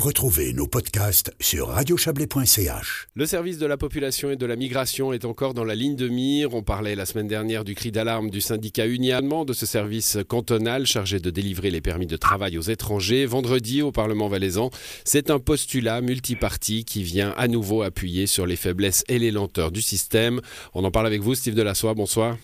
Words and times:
Retrouvez 0.00 0.54
nos 0.54 0.66
podcasts 0.66 1.30
sur 1.40 1.68
radiochablais.ch. 1.68 3.08
Le 3.14 3.26
service 3.26 3.58
de 3.58 3.66
la 3.66 3.76
population 3.76 4.30
et 4.30 4.36
de 4.36 4.46
la 4.46 4.56
migration 4.56 5.12
est 5.12 5.26
encore 5.26 5.52
dans 5.52 5.62
la 5.62 5.74
ligne 5.74 5.94
de 5.94 6.08
mire. 6.08 6.54
On 6.54 6.62
parlait 6.62 6.94
la 6.94 7.04
semaine 7.04 7.28
dernière 7.28 7.64
du 7.64 7.74
cri 7.74 7.92
d'alarme 7.92 8.30
du 8.30 8.40
syndicat 8.40 8.86
unianement 8.86 9.44
de 9.44 9.52
ce 9.52 9.66
service 9.66 10.16
cantonal 10.26 10.86
chargé 10.86 11.20
de 11.20 11.28
délivrer 11.28 11.70
les 11.70 11.82
permis 11.82 12.06
de 12.06 12.16
travail 12.16 12.56
aux 12.56 12.62
étrangers. 12.62 13.26
Vendredi, 13.26 13.82
au 13.82 13.92
Parlement 13.92 14.28
valaisan, 14.28 14.70
c'est 15.04 15.28
un 15.28 15.38
postulat 15.38 16.00
multiparti 16.00 16.86
qui 16.86 17.02
vient 17.02 17.34
à 17.36 17.46
nouveau 17.46 17.82
appuyer 17.82 18.26
sur 18.26 18.46
les 18.46 18.56
faiblesses 18.56 19.04
et 19.08 19.18
les 19.18 19.30
lenteurs 19.30 19.70
du 19.70 19.82
système. 19.82 20.40
On 20.72 20.82
en 20.84 20.90
parle 20.90 21.08
avec 21.08 21.20
vous, 21.20 21.34
Steve 21.34 21.54
Delassoie. 21.54 21.92
Bonsoir. 21.92 22.38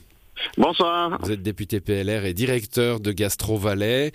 Bonsoir. 0.59 1.19
Vous 1.23 1.33
êtes 1.33 1.43
député 1.43 1.81
PLR 1.81 2.27
et 2.27 2.35
directeur 2.35 3.01
de 3.01 3.13
Gastro 3.13 3.57
Valais. 3.57 4.13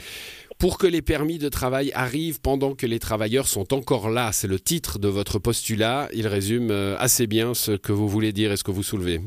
Pour 0.61 0.77
que 0.77 0.85
les 0.85 1.01
permis 1.01 1.39
de 1.39 1.49
travail 1.49 1.91
arrivent 1.95 2.39
pendant 2.39 2.75
que 2.75 2.85
les 2.85 2.99
travailleurs 2.99 3.47
sont 3.47 3.73
encore 3.73 4.11
là, 4.11 4.31
c'est 4.31 4.47
le 4.47 4.59
titre 4.59 4.99
de 4.99 5.07
votre 5.07 5.39
postulat. 5.39 6.07
Il 6.13 6.27
résume 6.27 6.69
euh, 6.69 6.95
assez 6.99 7.25
bien 7.25 7.55
ce 7.55 7.71
que 7.71 7.91
vous 7.91 8.07
voulez 8.07 8.31
dire 8.31 8.51
et 8.51 8.57
ce 8.57 8.63
que 8.63 8.69
vous 8.69 8.83
soulevez. 8.83 9.21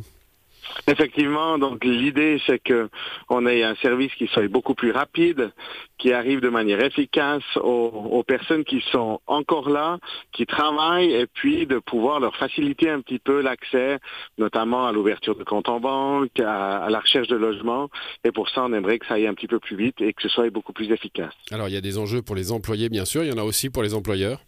Effectivement, 0.86 1.58
donc 1.58 1.84
l'idée 1.84 2.40
c'est 2.46 2.58
que 2.58 2.88
on 3.28 3.46
ait 3.46 3.62
un 3.62 3.74
service 3.76 4.12
qui 4.14 4.26
soit 4.28 4.48
beaucoup 4.48 4.74
plus 4.74 4.90
rapide, 4.90 5.52
qui 5.98 6.12
arrive 6.12 6.40
de 6.40 6.48
manière 6.48 6.82
efficace 6.82 7.42
aux, 7.56 8.22
personnes 8.26 8.64
qui 8.64 8.82
sont 8.92 9.20
encore 9.26 9.70
là, 9.70 9.98
qui 10.32 10.46
travaillent, 10.46 11.12
et 11.12 11.26
puis 11.26 11.66
de 11.66 11.78
pouvoir 11.78 12.20
leur 12.20 12.36
faciliter 12.36 12.90
un 12.90 13.00
petit 13.00 13.18
peu 13.18 13.40
l'accès, 13.40 13.98
notamment 14.38 14.86
à 14.86 14.92
l'ouverture 14.92 15.36
de 15.36 15.44
comptes 15.44 15.68
en 15.68 15.80
banque, 15.80 16.38
à, 16.40 16.88
la 16.90 17.00
recherche 17.00 17.28
de 17.28 17.36
logement. 17.36 17.88
Et 18.24 18.32
pour 18.32 18.48
ça, 18.48 18.64
on 18.64 18.72
aimerait 18.72 18.98
que 18.98 19.06
ça 19.06 19.14
aille 19.14 19.26
un 19.26 19.34
petit 19.34 19.48
peu 19.48 19.58
plus 19.58 19.76
vite 19.76 20.00
et 20.00 20.12
que 20.12 20.22
ce 20.22 20.28
soit 20.28 20.50
beaucoup 20.50 20.72
plus 20.72 20.90
efficace. 20.90 21.32
Alors 21.50 21.68
il 21.68 21.74
y 21.74 21.78
a 21.78 21.80
des 21.80 21.98
enjeux 21.98 22.22
pour 22.22 22.36
les 22.36 22.52
employés, 22.52 22.88
bien 22.88 23.04
sûr. 23.04 23.24
Il 23.24 23.30
y 23.30 23.32
en 23.32 23.38
a 23.38 23.44
aussi 23.44 23.70
pour 23.70 23.82
les 23.82 23.94
employeurs. 23.94 24.40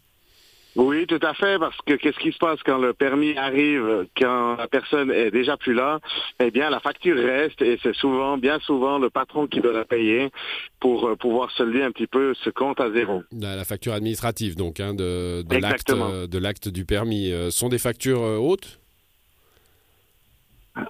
Oui, 0.77 1.07
tout 1.07 1.19
à 1.23 1.33
fait, 1.33 1.57
parce 1.57 1.75
que 1.87 1.95
qu'est-ce 1.95 2.19
qui 2.19 2.31
se 2.31 2.37
passe 2.37 2.59
quand 2.63 2.77
le 2.77 2.93
permis 2.93 3.35
arrive, 3.35 4.05
quand 4.15 4.57
la 4.57 4.67
personne 4.67 5.09
est 5.09 5.31
déjà 5.31 5.57
plus 5.57 5.73
là? 5.73 5.99
Eh 6.39 6.51
bien, 6.51 6.69
la 6.69 6.79
facture 6.79 7.17
reste 7.17 7.63
et 7.63 7.79
c'est 7.81 7.95
souvent, 7.95 8.37
bien 8.37 8.59
souvent, 8.59 8.99
le 8.99 9.09
patron 9.09 9.47
qui 9.47 9.59
doit 9.59 9.73
la 9.73 9.85
payer 9.85 10.29
pour 10.79 11.07
euh, 11.07 11.15
pouvoir 11.15 11.49
solder 11.51 11.81
un 11.81 11.91
petit 11.91 12.05
peu 12.05 12.35
ce 12.43 12.51
compte 12.51 12.79
à 12.79 12.91
zéro. 12.91 13.23
La, 13.31 13.65
facture 13.65 13.93
administrative, 13.93 14.55
donc, 14.55 14.79
hein, 14.79 14.93
de, 14.93 15.03
euh, 15.03 16.27
de 16.27 16.37
l'acte 16.37 16.69
du 16.69 16.85
permis, 16.85 17.31
euh, 17.31 17.49
sont 17.49 17.69
des 17.69 17.79
factures 17.79 18.21
hautes? 18.21 18.79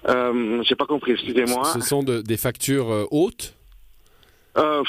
Euh, 0.06 0.62
J'ai 0.64 0.76
pas 0.76 0.84
compris, 0.84 1.12
excusez-moi. 1.12 1.64
Ce 1.64 1.80
sont 1.80 2.02
des 2.02 2.36
factures 2.36 3.08
hautes? 3.10 3.54
Euh, 4.56 4.82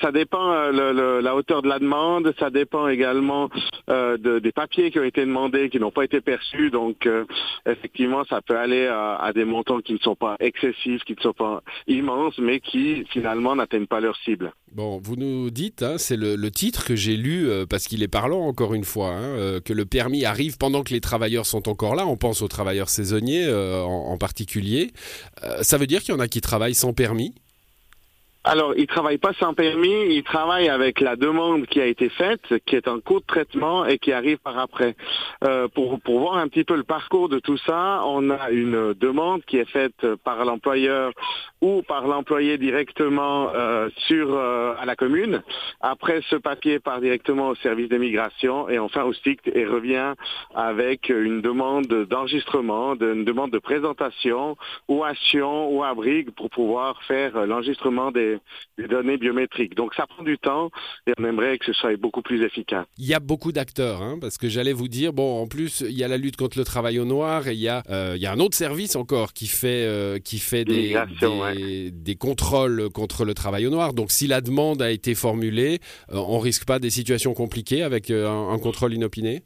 ça, 0.00 0.12
dépend 0.12 0.52
euh, 0.52 1.20
la 1.20 1.34
hauteur 1.34 1.62
de 1.62 1.68
la 1.68 1.78
demande, 1.78 2.32
ça 2.38 2.50
dépend 2.50 2.88
également 2.88 3.50
euh, 3.90 4.16
de, 4.16 4.38
des 4.38 4.52
papiers 4.52 4.90
qui 4.90 4.98
ont 4.98 5.04
été 5.04 5.20
demandés, 5.22 5.68
qui 5.68 5.78
n'ont 5.78 5.90
pas 5.90 6.04
été 6.04 6.20
perçus. 6.20 6.70
Donc, 6.70 7.06
euh, 7.06 7.24
effectivement, 7.66 8.24
ça 8.24 8.40
peut 8.40 8.56
aller 8.56 8.86
à, 8.86 9.30
des 9.34 9.44
montants 9.44 9.80
qui 9.80 9.92
ne 9.92 9.98
sont 9.98 10.16
pas 10.16 10.36
excessifs, 10.40 11.02
qui 11.04 11.14
ne 11.14 11.20
sont 11.20 11.32
pas 11.32 11.62
immenses, 11.86 12.38
mais 12.38 12.60
qui 12.60 13.04
finalement 13.10 13.56
n'atteignent 13.56 13.86
pas 13.86 14.00
leur 14.00 14.16
cible. 14.24 14.52
Bon, 14.72 15.00
vous 15.02 15.16
nous 15.16 15.50
dites, 15.50 15.82
hein, 15.82 15.98
c'est 15.98 16.16
le, 16.16 16.50
titre 16.50 16.84
que 16.84 16.96
j'ai 16.96 17.16
lu 17.16 17.48
parce 17.68 17.86
qu'il 17.86 18.02
est 18.02 18.08
parlant 18.08 18.40
encore 18.40 18.74
une 18.74 18.84
fois, 18.84 19.10
hein, 19.10 19.60
que 19.64 19.72
le 19.72 19.84
permis 19.84 20.24
arrive 20.24 20.58
pendant 20.58 20.82
que 20.82 20.92
les 20.92 21.00
travailleurs 21.00 21.46
sont 21.46 21.68
encore 21.68 21.94
là. 21.94 22.06
On 22.06 22.16
pense 22.16 22.42
aux 22.42 22.48
travailleurs 22.48 22.88
saisonniers 22.88 23.48
en, 23.50 24.16
particulier. 24.18 24.90
ça 25.62 25.78
veut 25.78 25.86
dire 25.86 26.02
qu'il 26.02 26.14
y 26.14 26.16
en 26.16 26.20
a 26.20 26.28
qui 26.28 26.40
travaillent 26.40 26.74
sans 26.74 26.92
permis? 26.92 27.34
Alors, 28.42 28.72
il 28.78 28.86
travaille 28.86 29.18
pas 29.18 29.34
sans 29.34 29.52
permis, 29.52 30.14
il 30.14 30.22
travaille 30.22 30.70
avec 30.70 31.00
la 31.00 31.14
demande 31.14 31.66
qui 31.66 31.78
a 31.78 31.84
été 31.84 32.08
faite, 32.08 32.40
qui 32.64 32.74
est 32.74 32.88
en 32.88 32.98
cours 32.98 33.20
de 33.20 33.26
traitement 33.26 33.84
et 33.84 33.98
qui 33.98 34.12
arrive 34.12 34.38
par 34.38 34.58
après. 34.58 34.96
Euh, 35.44 35.68
pour, 35.68 36.00
pour 36.00 36.20
voir 36.20 36.38
un 36.38 36.48
petit 36.48 36.64
peu 36.64 36.74
le 36.74 36.82
parcours 36.82 37.28
de 37.28 37.38
tout 37.38 37.58
ça, 37.58 38.02
on 38.06 38.30
a 38.30 38.50
une 38.50 38.94
demande 38.94 39.44
qui 39.44 39.58
est 39.58 39.68
faite 39.68 40.14
par 40.24 40.42
l'employeur 40.46 41.12
ou 41.60 41.82
par 41.82 42.06
l'employé 42.06 42.56
directement 42.56 43.50
euh, 43.54 43.90
sur 44.08 44.34
euh, 44.34 44.72
à 44.80 44.86
la 44.86 44.96
commune. 44.96 45.42
Après, 45.82 46.22
ce 46.30 46.36
papier 46.36 46.78
part 46.78 47.02
directement 47.02 47.48
au 47.48 47.54
service 47.56 47.90
d'immigration 47.90 48.70
et 48.70 48.78
enfin 48.78 49.04
au 49.04 49.12
STIC 49.12 49.40
et 49.54 49.66
revient 49.66 50.14
avec 50.54 51.10
une 51.10 51.42
demande 51.42 51.86
d'enregistrement, 51.86 52.94
une 52.94 53.26
demande 53.26 53.50
de 53.50 53.58
présentation 53.58 54.56
ou 54.88 55.04
à 55.04 55.14
Sion 55.14 55.70
ou 55.70 55.84
à 55.84 55.92
Brigue 55.92 56.30
pour 56.30 56.48
pouvoir 56.48 57.02
faire 57.02 57.44
l'enregistrement 57.44 58.10
des 58.10 58.29
des, 58.78 58.88
données 58.88 59.16
biométriques. 59.16 59.74
Donc 59.74 59.94
ça 59.94 60.06
prend 60.06 60.22
du 60.22 60.38
temps 60.38 60.70
et 61.06 61.12
on 61.18 61.24
aimerait 61.24 61.58
que 61.58 61.66
ce 61.66 61.72
soit 61.72 61.96
beaucoup 61.96 62.22
plus 62.22 62.42
efficace. 62.44 62.86
Il 62.98 63.06
y 63.06 63.14
a 63.14 63.20
beaucoup 63.20 63.52
d'acteurs, 63.52 64.02
hein, 64.02 64.18
parce 64.20 64.38
que 64.38 64.48
j'allais 64.48 64.72
vous 64.72 64.88
dire, 64.88 65.12
bon, 65.12 65.42
en 65.42 65.46
plus, 65.46 65.80
il 65.80 65.96
y 65.96 66.04
a 66.04 66.08
la 66.08 66.16
lutte 66.16 66.36
contre 66.36 66.58
le 66.58 66.64
travail 66.64 66.98
au 66.98 67.04
noir 67.04 67.48
et 67.48 67.52
il 67.52 67.60
y 67.60 67.68
a, 67.68 67.82
euh, 67.90 68.14
il 68.16 68.22
y 68.22 68.26
a 68.26 68.32
un 68.32 68.40
autre 68.40 68.56
service 68.56 68.96
encore 68.96 69.32
qui 69.32 69.46
fait, 69.46 69.84
euh, 69.86 70.18
qui 70.18 70.38
fait 70.38 70.64
des, 70.64 70.96
des, 71.20 71.90
des, 71.90 72.14
contrôles 72.16 72.90
contre 72.90 73.24
le 73.24 73.34
travail 73.34 73.66
au 73.66 73.70
noir. 73.70 73.94
Donc 73.94 74.10
si 74.10 74.26
la 74.26 74.40
demande 74.40 74.82
a 74.82 74.90
été 74.90 75.14
formulée, 75.14 75.80
euh, 76.12 76.16
on 76.16 76.38
risque 76.38 76.64
pas 76.64 76.78
des 76.78 76.90
situations 76.90 77.34
compliquées 77.34 77.82
avec 77.82 78.10
un, 78.10 78.48
un 78.50 78.58
contrôle 78.58 78.94
inopiné? 78.94 79.42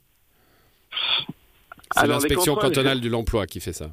C'est 1.97 2.07
l'inspection 2.07 2.57
cantonale 2.57 3.01
de 3.01 3.09
l'emploi 3.09 3.47
qui 3.47 3.61
fait 3.61 3.73
ça. 3.73 3.91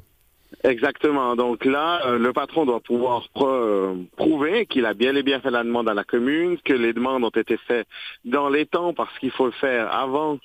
Exactement. 0.64 1.36
Donc 1.36 1.66
là, 1.66 2.06
euh, 2.06 2.20
le 2.20 2.34
patron 2.34 2.66
doit 2.66 2.82
pouvoir 2.82 3.28
euh, 3.38 3.96
prouver 4.16 4.68
qu'il 4.68 4.86
a 4.86 4.94
bien 4.94 5.16
et 5.16 5.24
bien 5.24 5.40
fait 5.40 5.50
la 5.50 5.64
demande 5.64 5.90
à 5.90 5.94
la 5.94 6.04
commune, 6.04 6.58
que 6.64 6.74
les 6.74 6.94
demandes 6.94 7.24
ont 7.24 7.30
été 7.30 7.58
faites 7.68 7.88
dans 8.26 8.50
les 8.50 8.66
temps 8.68 8.94
parce 8.94 9.18
qu'il 9.20 9.32
faut 9.32 9.48
le 9.48 9.52
faire 9.54 9.92
avant 9.94 10.38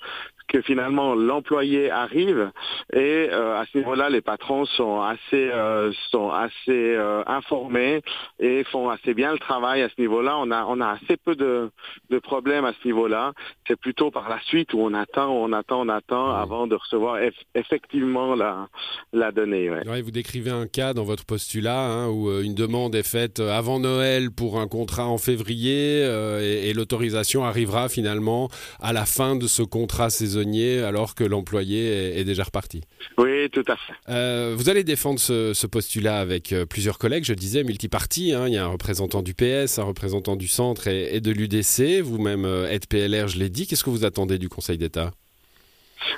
que 0.47 0.61
finalement 0.61 1.13
l'employé 1.13 1.91
arrive 1.91 2.51
et 2.93 3.27
euh, 3.31 3.59
à 3.59 3.65
ce 3.71 3.77
niveau-là 3.77 4.09
les 4.09 4.21
patrons 4.21 4.65
sont 4.65 5.01
assez 5.01 5.19
euh, 5.33 5.91
sont 6.09 6.29
assez 6.29 6.55
euh, 6.69 7.21
informés 7.27 8.01
et 8.39 8.63
font 8.63 8.89
assez 8.89 9.13
bien 9.13 9.33
le 9.33 9.39
travail 9.39 9.81
à 9.81 9.89
ce 9.89 9.99
niveau-là. 9.99 10.37
On 10.37 10.51
a 10.51 10.65
on 10.65 10.79
a 10.79 10.87
assez 10.91 11.17
peu 11.17 11.35
de, 11.35 11.69
de 12.09 12.19
problèmes 12.19 12.65
à 12.65 12.73
ce 12.81 12.87
niveau-là. 12.87 13.33
C'est 13.67 13.75
plutôt 13.75 14.09
par 14.09 14.29
la 14.29 14.39
suite 14.45 14.73
où 14.73 14.79
on 14.79 14.93
attend 14.93 15.29
on 15.31 15.51
attend 15.51 15.81
on 15.81 15.89
attend 15.89 16.31
avant 16.31 16.67
de 16.67 16.75
recevoir 16.75 17.19
effectivement 17.53 18.35
la 18.35 18.67
la 19.11 19.31
donnée 19.31 19.69
ouais. 19.69 20.01
vous 20.01 20.11
décrivez 20.11 20.51
un 20.51 20.67
cas 20.67 20.93
dans 20.93 21.03
votre 21.03 21.25
postulat 21.25 21.79
hein, 21.79 22.07
où 22.09 22.31
une 22.41 22.55
demande 22.55 22.95
est 22.95 23.07
faite 23.07 23.39
avant 23.39 23.79
Noël 23.79 24.31
pour 24.31 24.59
un 24.59 24.67
contrat 24.67 25.07
en 25.07 25.17
février 25.17 26.01
et, 26.01 26.69
et 26.69 26.73
l'autorisation 26.73 27.43
arrivera 27.43 27.89
finalement 27.89 28.49
à 28.79 28.93
la 28.93 29.05
fin 29.05 29.35
de 29.35 29.47
ce 29.47 29.63
contrat 29.63 30.09
saisonnier 30.09 30.36
alors 30.83 31.15
que 31.15 31.23
l'employé 31.23 32.19
est, 32.19 32.23
déjà 32.23 32.43
reparti. 32.43 32.81
Oui, 33.17 33.49
tout 33.51 33.63
à 33.67 33.75
fait. 33.75 33.93
Euh, 34.09 34.53
vous 34.57 34.69
allez 34.69 34.83
défendre 34.83 35.19
ce, 35.19 35.67
postulat 35.67 36.19
avec 36.19 36.53
euh, 36.53 36.65
plusieurs 36.65 36.97
collègues, 36.97 37.25
je 37.25 37.33
disais, 37.33 37.63
multipartis. 37.63 38.33
Hein. 38.33 38.47
Il 38.47 38.53
y 38.53 38.57
a 38.57 38.65
un 38.65 38.69
représentant 38.69 39.21
du 39.21 39.33
PS, 39.33 39.79
un 39.79 39.83
représentant 39.83 40.35
du 40.35 40.47
centre 40.47 40.87
et, 40.87 41.19
de 41.19 41.31
l'UDC. 41.31 42.01
Vous-même 42.01 42.45
euh, 42.45 42.69
êtes 42.69 42.87
PLR, 42.87 43.27
je 43.27 43.39
l'ai 43.39 43.49
dit. 43.49 43.67
Qu'est-ce 43.67 43.83
que 43.83 43.89
vous 43.89 44.05
attendez 44.05 44.37
du 44.37 44.49
Conseil 44.49 44.77
d'État? 44.77 45.11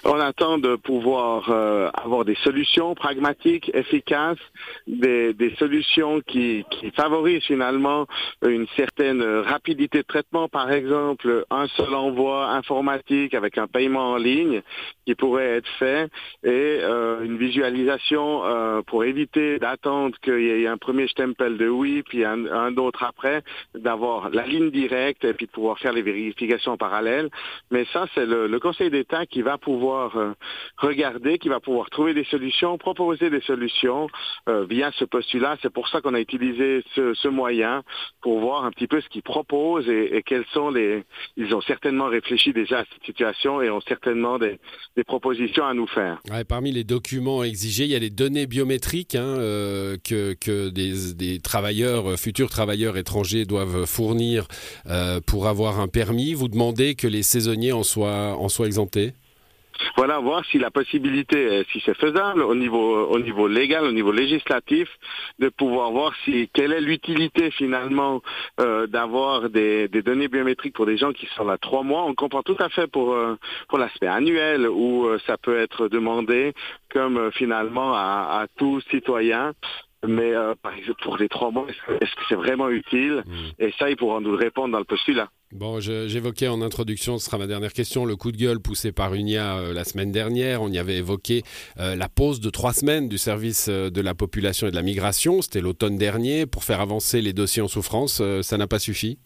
On 0.03 0.19
attend 0.19 0.57
de 0.57 0.75
pouvoir 0.75 1.49
euh, 1.49 1.89
avoir 1.93 2.25
des 2.25 2.35
solutions 2.43 2.95
pragmatiques, 2.95 3.71
efficaces, 3.73 4.37
des, 4.87 5.33
des 5.33 5.53
solutions 5.55 6.21
qui, 6.21 6.65
qui, 6.71 6.91
favorisent 6.91 7.43
finalement 7.43 8.07
une 8.45 8.67
certaine 8.75 9.23
rapidité 9.23 9.99
de 9.99 10.03
traitement, 10.03 10.47
par 10.47 10.71
exemple 10.71 11.45
un 11.49 11.67
seul 11.67 11.93
envoi 11.93 12.49
informatique 12.49 13.33
avec 13.33 13.57
un 13.57 13.67
paiement 13.67 14.11
en 14.11 14.17
ligne 14.17 14.61
qui 15.05 15.15
pourrait 15.15 15.57
être 15.57 15.69
fait 15.77 16.09
et 16.43 16.79
euh, 16.81 17.23
une 17.23 17.37
visualisation 17.37 18.45
euh, 18.45 18.81
pour 18.81 19.03
éviter 19.03 19.59
d'attendre 19.59 20.17
qu'il 20.21 20.41
y 20.41 20.49
ait 20.49 20.67
un 20.67 20.77
premier 20.77 21.07
stempel 21.07 21.57
de 21.57 21.67
oui 21.67 22.03
puis 22.03 22.25
un, 22.25 22.45
un 22.45 22.75
autre 22.77 23.03
après, 23.03 23.43
d'avoir 23.75 24.29
la 24.29 24.45
ligne 24.45 24.71
directe 24.71 25.23
et 25.23 25.33
puis 25.33 25.45
de 25.45 25.51
pouvoir 25.51 25.79
faire 25.79 25.93
les 25.93 26.01
vérifications 26.01 26.73
en 26.73 26.77
parallèle. 26.77 27.29
Mais 27.71 27.85
ça, 27.93 28.05
c'est 28.13 28.25
le, 28.25 28.47
le 28.47 28.59
Conseil 28.59 28.89
d'État 28.89 29.25
qui 29.25 29.41
va 29.41 29.57
pouvoir 29.57 29.68
euh, 29.69 30.33
regarder, 30.77 31.37
qui 31.37 31.49
va 31.49 31.59
pouvoir 31.59 31.89
trouver 31.89 32.13
des 32.13 32.23
solutions, 32.25 32.77
proposer 32.77 33.29
des 33.29 33.41
solutions 33.41 34.07
euh, 34.47 34.65
via 34.65 34.91
ce 34.97 35.05
postulat. 35.05 35.57
C'est 35.61 35.71
pour 35.71 35.87
ça 35.89 36.01
qu'on 36.01 36.13
a 36.13 36.19
utilisé 36.19 36.83
ce, 36.95 37.27
moyen 37.27 37.83
pour 38.21 38.39
voir 38.39 38.65
un 38.65 38.71
petit 38.71 38.87
peu 38.87 39.01
ce 39.01 39.07
qu'ils 39.09 39.21
proposent 39.21 39.87
et, 39.87 40.23
quels 40.25 40.45
sont 40.51 40.71
les. 40.71 41.03
Ils 41.37 41.53
ont 41.53 41.61
certainement 41.61 42.07
réfléchi 42.07 42.53
déjà 42.53 42.79
à 42.79 42.85
cette 42.91 43.05
situation 43.05 43.61
et 43.61 43.69
ont 43.69 43.81
certainement 43.81 44.39
des, 44.39 44.59
propositions 45.05 45.65
à 45.65 45.73
nous 45.73 45.87
faire. 45.87 46.19
Parmi 46.47 46.71
les 46.71 46.83
documents 46.83 47.43
exigés, 47.43 47.85
il 47.85 47.91
y 47.91 47.95
a 47.95 47.99
les 47.99 48.09
données 48.09 48.47
biométriques 48.47 49.15
hein, 49.15 49.37
euh, 49.37 49.97
que, 50.03 50.33
que 50.33 50.69
des, 50.69 51.13
des, 51.13 51.39
travailleurs, 51.39 52.19
futurs 52.19 52.49
travailleurs 52.49 52.97
étrangers 52.97 53.45
doivent 53.45 53.85
fournir 53.85 54.47
pour 55.25 55.47
avoir 55.47 55.79
un 55.79 55.87
permis. 55.87 56.33
Vous 56.33 56.47
demandez 56.47 56.95
que 56.95 57.07
les 57.07 57.23
saisonniers 57.23 57.71
en 57.71 57.83
soient, 57.83 58.35
en 58.37 58.49
soient 58.49 58.67
exemptés? 58.67 59.13
Voilà, 59.95 60.19
voir 60.19 60.43
si 60.45 60.57
la 60.59 60.71
possibilité, 60.71 61.63
si 61.71 61.81
c'est 61.85 61.97
faisable 61.97 62.41
au 62.41 62.55
niveau, 62.55 63.07
au 63.07 63.19
niveau 63.19 63.47
légal, 63.47 63.83
au 63.85 63.91
niveau 63.91 64.11
législatif, 64.11 64.89
de 65.39 65.49
pouvoir 65.49 65.91
voir 65.91 66.13
si 66.25 66.49
quelle 66.53 66.73
est 66.73 66.81
l'utilité 66.81 67.51
finalement 67.51 68.21
euh, 68.59 68.87
d'avoir 68.87 69.49
des, 69.49 69.87
des, 69.87 70.01
données 70.01 70.27
biométriques 70.27 70.75
pour 70.75 70.85
des 70.85 70.97
gens 70.97 71.13
qui 71.13 71.27
sont 71.35 71.45
là 71.45 71.57
trois 71.57 71.83
mois. 71.83 72.03
On 72.03 72.13
comprend 72.13 72.43
tout 72.43 72.57
à 72.59 72.69
fait 72.69 72.87
pour 72.87 73.13
euh, 73.13 73.35
pour 73.67 73.77
l'aspect 73.77 74.07
annuel 74.07 74.67
où 74.67 75.05
euh, 75.05 75.19
ça 75.27 75.37
peut 75.37 75.57
être 75.57 75.87
demandé 75.87 76.53
comme 76.91 77.31
finalement 77.33 77.93
à, 77.93 78.41
à 78.41 78.47
tout 78.57 78.81
citoyen 78.89 79.53
mais 80.07 80.33
euh, 80.33 80.55
par 80.61 80.73
exemple, 80.73 81.01
pour 81.03 81.17
les 81.17 81.27
trois 81.27 81.51
mois, 81.51 81.67
est-ce 82.01 82.15
que 82.15 82.21
c'est 82.29 82.35
vraiment 82.35 82.69
utile? 82.69 83.23
Mm. 83.25 83.33
Et 83.59 83.73
ça, 83.77 83.89
ils 83.89 83.97
pourront 83.97 84.21
nous 84.21 84.31
le 84.31 84.37
répondre 84.37 84.71
dans 84.71 84.79
le 84.79 84.85
postulat. 84.85 85.29
Bon, 85.51 85.79
j'évoquais 85.79 86.47
en 86.47 86.61
introduction, 86.61 87.17
ce 87.17 87.25
sera 87.25 87.39
ma 87.39 87.47
dernière 87.47 87.73
question, 87.73 88.05
le 88.05 88.15
coup 88.15 88.31
de 88.31 88.37
gueule 88.37 88.59
poussé 88.59 88.91
par 88.91 89.15
UNIA 89.15 89.57
euh, 89.57 89.73
la 89.73 89.83
semaine 89.83 90.11
dernière. 90.11 90.61
On 90.61 90.71
y 90.71 90.77
avait 90.77 90.97
évoqué 90.97 91.41
euh, 91.79 91.95
la 91.95 92.07
pause 92.07 92.39
de 92.39 92.51
trois 92.51 92.71
semaines 92.71 93.09
du 93.09 93.17
service 93.17 93.67
de 93.67 94.01
la 94.01 94.13
population 94.13 94.67
et 94.67 94.71
de 94.71 94.75
la 94.75 94.83
migration. 94.83 95.41
C'était 95.41 95.61
l'automne 95.61 95.97
dernier 95.97 96.45
pour 96.45 96.63
faire 96.63 96.81
avancer 96.81 97.19
les 97.23 97.33
dossiers 97.33 97.63
en 97.63 97.67
souffrance. 97.67 98.21
ça 98.43 98.57
n'a 98.57 98.67
pas 98.67 98.77
suffi? 98.77 99.17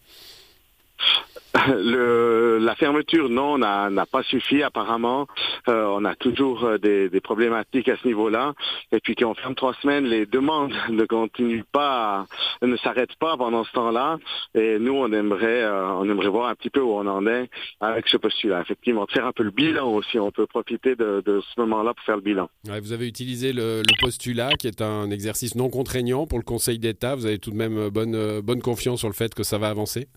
Le, 1.67 2.57
la 2.59 2.75
fermeture, 2.75 3.29
non, 3.29 3.57
n'a 3.57 4.05
pas 4.05 4.23
suffi 4.23 4.63
apparemment. 4.63 5.27
Euh, 5.67 5.85
on 5.85 6.03
a 6.03 6.15
toujours 6.15 6.63
euh, 6.63 6.77
des, 6.77 7.09
des 7.09 7.21
problématiques 7.21 7.89
à 7.89 7.97
ce 7.97 8.07
niveau-là. 8.07 8.53
Et 8.91 8.99
puis 8.99 9.15
quand 9.15 9.29
on 9.29 9.35
ferme 9.35 9.53
trois 9.53 9.73
semaines, 9.75 10.05
les 10.05 10.25
demandes 10.25 10.73
ne 10.89 11.05
continuent 11.05 11.63
pas, 11.71 12.25
ne 12.61 12.75
s'arrêtent 12.77 13.15
pas 13.19 13.37
pendant 13.37 13.63
ce 13.63 13.71
temps-là. 13.73 14.17
Et 14.55 14.79
nous, 14.79 14.93
on 14.93 15.11
aimerait, 15.11 15.63
euh, 15.63 15.93
on 15.93 16.09
aimerait 16.09 16.29
voir 16.29 16.49
un 16.49 16.55
petit 16.55 16.71
peu 16.71 16.81
où 16.81 16.93
on 16.93 17.07
en 17.07 17.27
est 17.27 17.49
avec 17.79 18.07
ce 18.07 18.17
postulat. 18.17 18.61
Effectivement, 18.61 19.05
faire 19.07 19.27
un 19.27 19.31
peu 19.31 19.43
le 19.43 19.51
bilan 19.51 19.87
aussi. 19.93 20.17
On 20.17 20.31
peut 20.31 20.47
profiter 20.47 20.95
de, 20.95 21.21
de 21.23 21.41
ce 21.41 21.61
moment-là 21.61 21.93
pour 21.93 22.03
faire 22.03 22.15
le 22.15 22.21
bilan. 22.21 22.49
Ouais, 22.67 22.79
vous 22.79 22.93
avez 22.93 23.07
utilisé 23.07 23.53
le, 23.53 23.79
le, 23.81 24.01
postulat, 24.01 24.53
qui 24.53 24.67
est 24.67 24.81
un 24.81 25.11
exercice 25.11 25.55
non 25.55 25.69
contraignant 25.69 26.25
pour 26.25 26.39
le 26.39 26.43
Conseil 26.43 26.79
d'État. 26.79 27.15
Vous 27.15 27.27
avez 27.27 27.37
tout 27.37 27.51
de 27.51 27.55
même 27.55 27.89
bonne, 27.89 28.41
bonne 28.41 28.61
confiance 28.61 28.99
sur 28.99 29.07
le 29.09 29.13
fait 29.13 29.33
que 29.35 29.43
ça 29.43 29.59
va 29.59 29.69
avancer 29.69 30.07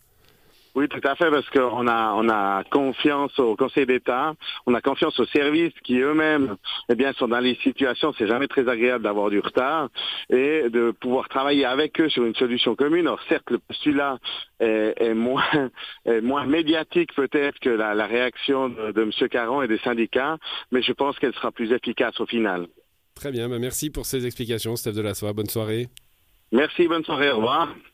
oui, 0.76 0.88
tout 0.88 1.00
à 1.02 1.17
fait, 1.17 1.31
parce 1.31 1.49
qu'on 1.49 1.88
a 1.88 2.12
on 2.12 2.28
a 2.28 2.62
confiance 2.64 3.37
au 3.38 3.56
Conseil 3.56 3.87
d'État, 3.87 4.34
on 4.67 4.75
a 4.75 4.82
confiance 4.82 5.19
aux 5.19 5.25
services 5.26 5.73
qui 5.82 5.99
eux-mêmes, 5.99 6.56
eh 6.90 6.94
bien, 6.94 7.14
sont 7.14 7.28
dans 7.28 7.40
les 7.40 7.55
situations. 7.56 8.12
C'est 8.19 8.26
jamais 8.26 8.46
très 8.46 8.69
agréable 8.69 9.05
d'avoir 9.05 9.31
du 9.31 9.40
retard 9.40 9.88
et 10.28 10.69
de 10.69 10.90
pouvoir 10.90 11.31
travailler 11.31 11.64
avec 11.64 11.99
eux 11.99 12.11
sur 12.11 12.26
une 12.26 12.34
solution 12.34 12.76
commune. 12.76 13.06
Alors 13.06 13.23
certes, 13.28 13.50
le 13.50 13.58
postulat 13.58 14.19
est, 14.61 14.94
est 14.99 15.14
moins 15.14 15.43
est 16.05 16.20
moins 16.20 16.44
médiatique 16.44 17.14
peut-être 17.14 17.58
que 17.58 17.70
la, 17.70 17.94
la 17.94 18.06
réaction 18.06 18.69
de, 18.69 18.93
de 18.93 19.02
M. 19.02 19.29
Caron 19.31 19.62
et 19.62 19.69
des 19.69 19.79
syndicats, 19.79 20.37
mais 20.72 20.82
je 20.82 20.93
pense 20.93 21.19
qu'elle 21.19 21.34
sera 21.34 21.52
plus 21.52 21.72
efficace 21.72 22.20
au 22.20 22.26
final. 22.26 22.67
Très 23.14 23.32
bien, 23.32 23.49
bah, 23.49 23.58
merci 23.58 23.88
pour 23.88 24.05
ces 24.05 24.26
explications, 24.26 24.76
Steph 24.76 24.93
Delassoie. 24.93 25.32
Bonne 25.32 25.49
soirée. 25.49 25.88
Merci, 26.52 26.87
bonne 26.87 27.05
soirée, 27.05 27.31
au 27.31 27.37
revoir. 27.37 27.75